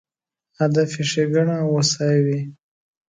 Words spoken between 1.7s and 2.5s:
هوسایي وي.